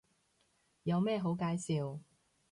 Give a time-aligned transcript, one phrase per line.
[0.81, 1.99] 有咩好介紹